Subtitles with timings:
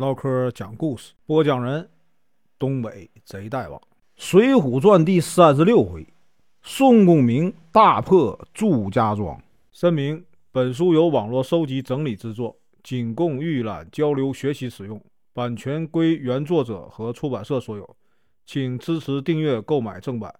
[0.00, 1.86] 唠嗑讲故事，播讲人：
[2.58, 3.78] 东北贼大王，
[4.16, 6.06] 《水浒传》第三十六回，
[6.62, 9.38] 宋公明大破祝家庄。
[9.70, 14.98] 声明：本书由网络收集整理制作，仅供预览、交流、学习使用，
[15.34, 17.96] 版权归原作者和出版社所有，
[18.46, 20.34] 请支持订阅、购买正版。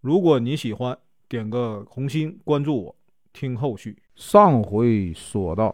[0.00, 2.96] 如果你喜欢，点个红心，关注我，
[3.32, 3.96] 听后续。
[4.16, 5.72] 上回说到。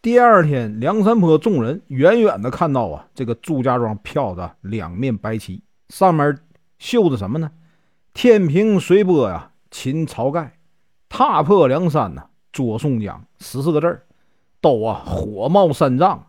[0.00, 6.38] 第二天，梁山坡众人远远的看到啊，这个祝家庄飘着两面白旗，上面
[6.78, 7.50] 绣着什么呢
[8.14, 10.56] ？“天平随波呀，擒晁盖，
[11.08, 14.06] 踏破梁山呐，捉宋江”十四个字儿，
[14.60, 16.26] 都啊火冒三丈。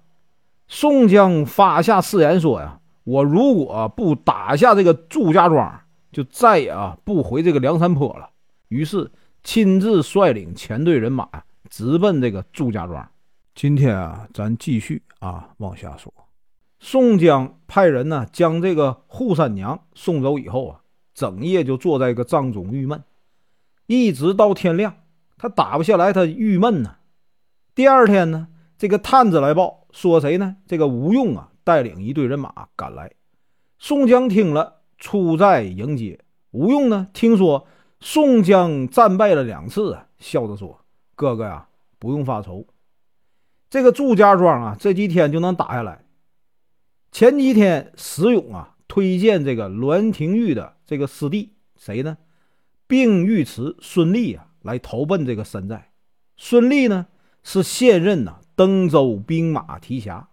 [0.68, 5.80] 宋江发下誓言说呀：“我如果不打下这个祝家庄，
[6.12, 8.32] 就再也啊不回这个梁山坡了。”
[8.70, 9.12] 于是
[9.44, 11.30] 亲自率领前队人马
[11.70, 13.08] 直奔这个祝家庄。
[13.62, 16.14] 今天啊，咱继续啊往下说。
[16.80, 20.80] 宋江派人呢将这个扈三娘送走以后啊，
[21.14, 23.04] 整夜就坐在一个帐中郁闷，
[23.86, 24.96] 一直到天亮，
[25.38, 26.96] 他打不下来，他郁闷呢。
[27.76, 30.56] 第二天呢，这个探子来报说谁呢？
[30.66, 33.12] 这个吴用啊带领一队人马赶来。
[33.78, 36.18] 宋江听了，出寨迎接。
[36.52, 37.68] 吴用呢听说
[38.00, 40.80] 宋江战败了两次啊，笑着说
[41.14, 41.68] ：“哥哥呀，
[42.00, 42.66] 不用发愁。”
[43.70, 46.04] 这个祝家庄啊，这几天就能打下来。
[47.12, 52.18] 前几天石勇啊推荐这个栾廷玉的这个师弟谁呢？
[52.88, 55.92] 并尉迟孙立啊来投奔这个山寨。
[56.38, 57.06] 孙立呢
[57.44, 60.30] 是现任呐登州兵马提辖，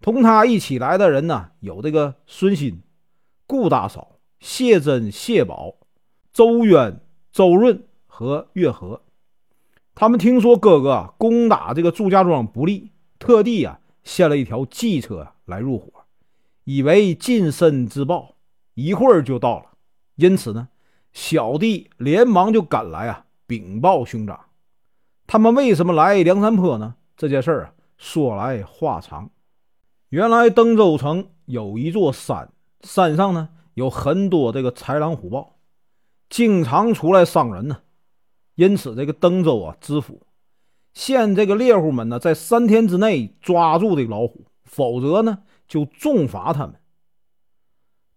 [0.00, 2.82] 同他一起来的人呢有这个孙新、
[3.46, 5.76] 顾大嫂、谢珍、谢宝、
[6.32, 9.02] 周渊、周润和岳和。
[10.00, 15.90] 他们听说哥哥攻打这个祝家庄不利，特地啊献了一条计策来入伙，
[16.62, 18.36] 以为近身之报，
[18.74, 19.72] 一会儿就到了。
[20.14, 20.68] 因此呢，
[21.12, 24.38] 小弟连忙就赶来啊禀报兄长。
[25.26, 26.94] 他们为什么来梁山坡呢？
[27.16, 29.30] 这件事啊说来话长。
[30.10, 35.56] 原来登州城有一座山，山上呢有很多这个豺狼虎豹，
[36.30, 37.78] 经常出来伤人呢。
[38.58, 40.26] 因此，这个登州啊，知府
[40.92, 46.74] 限这个猎户们呢，在三天之内抓住这个老虎，否则呢，就重罚他们。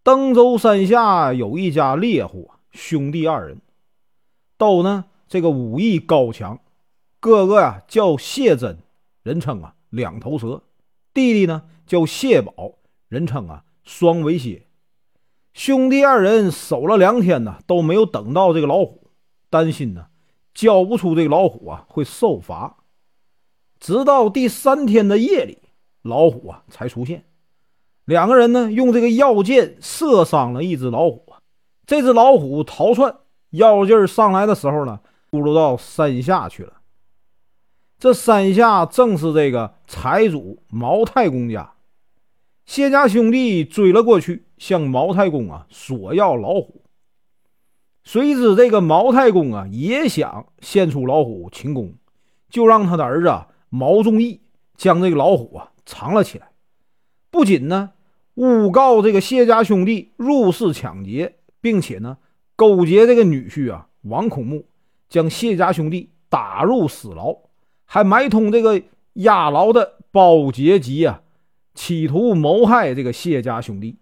[0.02, 3.62] 登州山下有一家猎户，兄弟二人，
[4.58, 6.60] 都呢这个武艺高强。
[7.20, 8.80] 哥哥呀叫谢真，
[9.22, 10.64] 人称啊两头蛇；
[11.14, 14.66] 弟弟呢叫谢宝，人称啊双尾蝎。
[15.54, 19.08] 兄弟二人守了两天呢，都没有等到这个老虎，
[19.52, 20.08] 担心呢。
[20.54, 22.78] 交不出这个老虎啊，会受罚。
[23.80, 25.58] 直到第三天的夜里，
[26.02, 27.26] 老虎啊才出现。
[28.06, 31.34] 两个人呢，用这个药箭射伤了一只老虎。
[31.86, 33.16] 这只老虎逃窜，
[33.50, 35.00] 药劲儿上来的时候呢，
[35.32, 36.74] 咕噜到山下去了。
[37.98, 41.74] 这山下正是这个财主毛太公家。
[42.66, 46.84] 谢家兄弟追了过去，向毛太公啊索要老虎。
[48.04, 51.94] 谁知这个毛太公啊，也想献出老虎请功，
[52.50, 54.42] 就让他的儿子毛仲义
[54.76, 56.50] 将这个老虎啊藏了起来。
[57.30, 57.92] 不仅呢
[58.34, 62.18] 诬告这个谢家兄弟入室抢劫，并且呢
[62.56, 64.66] 勾结这个女婿啊王孔木，
[65.08, 67.38] 将谢家兄弟打入死牢，
[67.86, 68.82] 还埋通这个
[69.14, 71.22] 押牢的包杰吉啊，
[71.76, 74.00] 企图谋害这个谢家兄弟。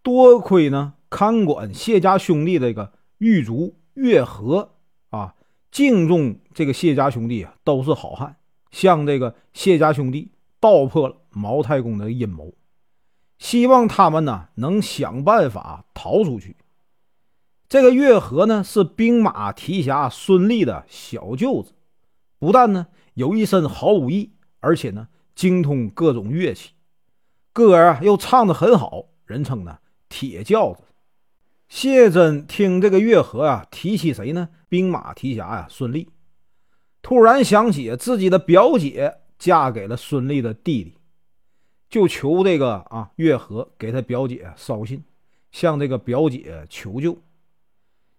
[0.00, 2.92] 多亏呢看管谢家兄弟这个。
[3.22, 4.72] 狱卒岳和
[5.10, 5.36] 啊，
[5.70, 8.34] 敬重这个谢家兄弟啊，都是好汉，
[8.72, 12.52] 向这个谢家兄弟道破了毛太公的阴谋，
[13.38, 16.56] 希望他们呢能想办法逃出去。
[17.68, 21.74] 这个岳和呢是兵马提辖孙立的小舅子，
[22.40, 25.06] 不但呢有一身好武艺，而且呢
[25.36, 26.72] 精通各种乐器，
[27.52, 29.78] 歌啊又唱得很好，人称呢
[30.08, 30.82] 铁轿子。
[31.72, 34.50] 谢真听这个月和啊提起谁呢？
[34.68, 36.10] 兵马提辖呀，孙立。
[37.00, 40.98] 突然想起自己的表姐嫁给了孙立的弟弟，
[41.88, 45.02] 就求这个啊月和给他表姐捎信，
[45.50, 47.16] 向这个表姐求救。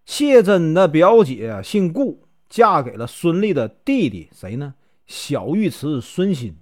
[0.04, 4.74] 谢真的表姐姓顾，嫁给了孙立的弟弟谁呢？
[5.06, 6.58] 小尉迟孙新，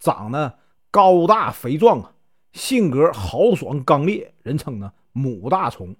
[0.00, 0.58] 长得
[0.90, 2.12] 高大肥壮啊，
[2.52, 5.94] 性格豪爽刚烈，人称呢母大虫。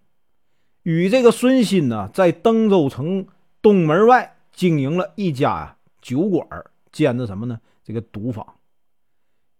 [0.82, 3.26] 与这个孙鑫呢，在登州城
[3.60, 6.46] 东门外经营了一家呀酒馆，
[6.90, 7.60] 兼着什么呢？
[7.84, 8.46] 这个赌坊。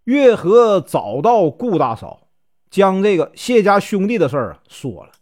[0.05, 2.27] 月和找到顾大嫂，
[2.71, 5.13] 将这个谢家兄弟的事儿啊说了。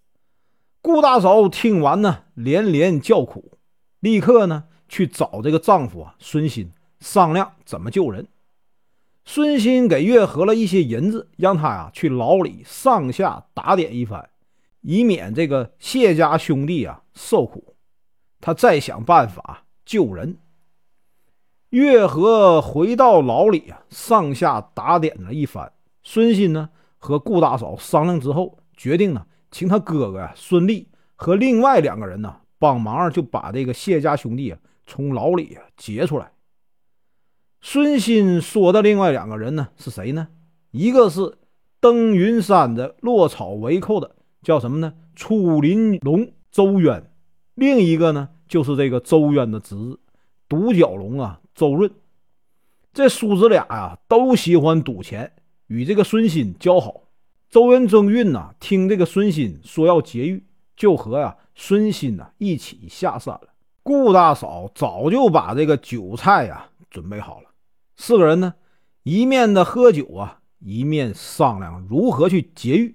[0.81, 3.59] 顾大嫂听完呢，连连叫苦，
[3.99, 8.27] 立刻呢去找这个丈夫啊孙鑫商量怎么救人。
[9.27, 14.31] 孙鑫给月和了一些银子，让他呀去牢里上下打点一番，
[14.83, 17.77] 以免这个谢家兄弟啊受苦。
[18.41, 20.39] 他再想办法救人。
[21.69, 25.73] 月和回到牢里啊，上下打点了一番。
[26.03, 36.33] 孙鑫呢和顾大嫂商量之后，决定呢请他哥哥孙立和另外两个人呢帮忙，就把这个谢家兄弟啊从牢里啊劫出来。
[37.61, 40.29] 孙鑫说的另外两个人呢是谁呢？
[40.71, 41.39] 一个是
[41.79, 44.95] 登云山的落草为寇的，叫什么呢？
[45.15, 47.13] 楚林龙周渊。
[47.55, 50.01] 另一个呢就是这个周渊的侄子
[50.49, 51.41] 独角龙啊。
[51.55, 51.91] 周润，
[52.93, 55.31] 这叔子俩呀都喜欢赌钱，
[55.67, 57.03] 与这个孙鑫交好。
[57.51, 63.49] 周元征运呐，听这个孙鑫说要劫狱，就和呀孙鑫呐一起下山了。
[63.83, 67.51] 顾大嫂早就把这个酒菜呀准备好了，
[67.97, 68.55] 四个人呢
[69.03, 72.95] 一面的喝酒啊，一面商量如何去劫狱。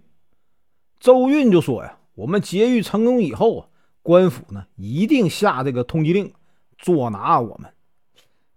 [1.00, 3.68] 周运就说呀：“我们劫狱成功以后啊，
[4.02, 6.34] 官府呢一定下这个通缉令，
[6.78, 7.72] 捉拿我们。”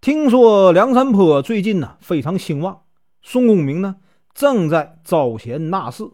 [0.00, 2.82] 听说梁山坡最近呢非常兴旺，
[3.20, 3.96] 宋公明呢
[4.32, 6.08] 正在招贤纳士。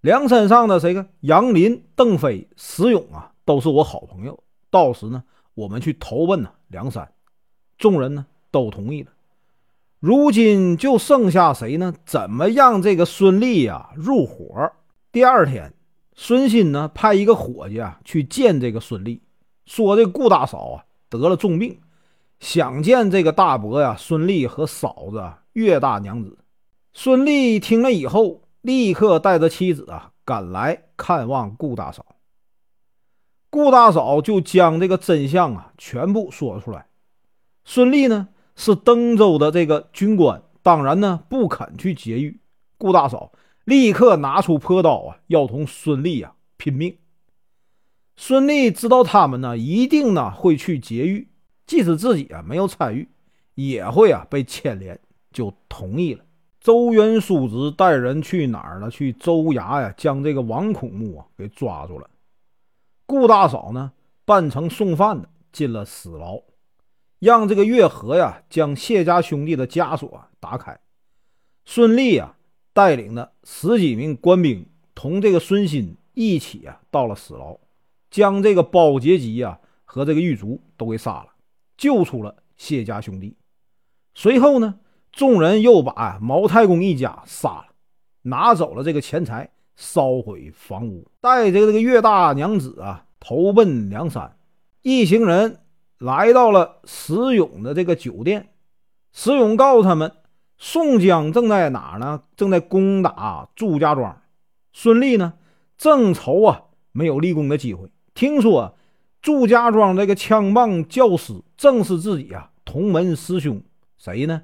[0.00, 4.42] 梁山上的谁个杨林、邓飞、石勇啊，都是我好朋友。
[4.68, 5.22] 到时呢，
[5.54, 7.10] 我们去投奔呢梁山。
[7.78, 9.12] 众人呢都同意了。
[10.00, 11.94] 如今就剩下谁呢？
[12.04, 14.72] 怎么让这个孙立呀入伙？
[15.14, 15.72] 第二天，
[16.16, 19.22] 孙鑫呢派一个伙计啊去见这个孙立，
[19.64, 21.78] 说这顾大嫂啊得了重病。
[22.40, 25.22] 想见这个大伯呀，孙立和嫂子
[25.52, 26.36] 岳大娘子。
[26.92, 32.16] 孙立听了以后，立刻带着妻子啊赶来看望顾大嫂。
[33.50, 36.88] 顾大嫂就将这个真相啊全部说出来。
[37.64, 42.40] 孙立呢是登州的这个军官，当然呢不肯去劫狱。
[42.76, 43.30] 顾大嫂
[43.64, 46.96] 立刻拿出破刀啊，要同孙立啊拼命。
[48.16, 51.28] 孙立知道他们呢一定呢会去劫狱。
[51.66, 53.08] 即使自己啊没有参与，
[53.54, 55.00] 也会啊被牵连，
[55.32, 56.22] 就同意了。
[56.60, 58.90] 周元叔侄带人去哪儿了？
[58.90, 62.08] 去州衙呀，将这个王孔木啊给抓住了。
[63.06, 63.92] 顾大嫂呢，
[64.26, 66.38] 扮成送饭的进了死牢，
[67.18, 70.78] 让这个月河呀将谢家兄弟的枷锁打开。
[71.64, 72.36] 孙立啊
[72.74, 77.56] 带领的十几名官兵同这个孙鑫一起啊到了死牢，
[78.10, 81.28] 将这个包杰吉啊和这个狱卒都给杀了。
[81.76, 83.36] 救出了谢家兄弟，
[84.14, 84.78] 随后呢，
[85.10, 87.66] 众人又把毛太公一家杀了，
[88.22, 94.36] 拿走了这个钱财，烧毁房屋，带着这个岳大娘子啊，投奔梁山。
[94.82, 95.60] 一行人
[95.98, 98.50] 来到了石勇的这个酒店，
[99.12, 100.12] 石勇告诉他们，
[100.66, 102.22] 宋江正在哪呢？
[102.36, 104.22] 正在攻打祝家庄。
[104.72, 105.34] 孙立呢，
[105.76, 107.90] 正愁啊没有立功的机会。
[108.14, 108.74] 听说。
[109.20, 113.62] 祝家庄这个枪棒教师正是自己啊同门师兄，
[113.96, 114.42] 谁呢？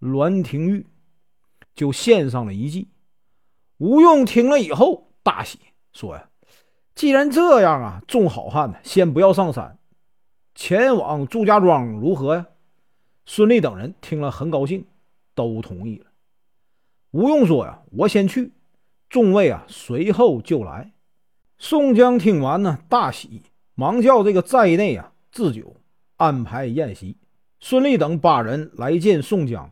[0.00, 0.86] 栾廷玉
[1.76, 2.88] 就献上了一计。
[3.78, 5.60] 吴用听了以后大喜，
[5.92, 6.28] 说呀
[6.96, 9.78] ：“既然这样啊，众好汉呢，先不要上山，
[10.56, 12.46] 前往祝家庄如何呀？”
[13.26, 14.84] 孙立等人听了很高兴，
[15.36, 16.06] 都同意了。
[17.12, 18.52] 吴用说呀：“我先去，
[19.08, 20.94] 众位啊随后就来。”
[21.58, 23.42] 宋江听完呢，大喜。
[23.74, 25.76] 忙叫这个寨内啊置酒，
[26.16, 27.18] 安排宴席。
[27.60, 29.70] 孙立等八人来见宋江，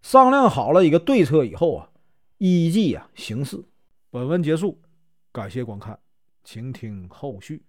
[0.00, 1.90] 商量好了一个对策以后啊，
[2.38, 3.62] 依计啊行事。
[4.10, 4.80] 本文结束，
[5.30, 5.98] 感谢观看，
[6.44, 7.62] 请听后续。